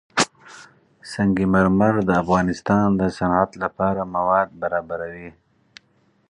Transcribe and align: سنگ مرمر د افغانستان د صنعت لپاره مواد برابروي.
سنگ 1.11 1.37
مرمر 1.53 1.93
د 2.07 2.11
افغانستان 2.23 2.87
د 2.99 3.01
صنعت 3.17 3.51
لپاره 3.63 4.01
مواد 4.15 4.47
برابروي. 4.61 5.29